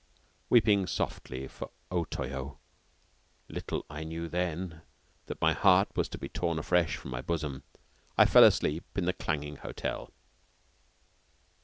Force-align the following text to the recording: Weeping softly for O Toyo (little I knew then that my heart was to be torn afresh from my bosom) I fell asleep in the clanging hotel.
Weeping 0.49 0.87
softly 0.87 1.47
for 1.47 1.69
O 1.91 2.05
Toyo 2.05 2.57
(little 3.47 3.85
I 3.87 4.03
knew 4.03 4.27
then 4.27 4.81
that 5.27 5.39
my 5.39 5.53
heart 5.53 5.89
was 5.95 6.09
to 6.09 6.17
be 6.17 6.27
torn 6.27 6.57
afresh 6.57 6.95
from 6.95 7.11
my 7.11 7.21
bosom) 7.21 7.61
I 8.17 8.25
fell 8.25 8.43
asleep 8.43 8.85
in 8.97 9.05
the 9.05 9.13
clanging 9.13 9.57
hotel. 9.57 10.11